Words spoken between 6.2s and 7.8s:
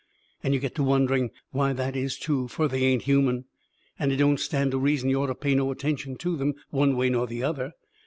them, one way nor the other.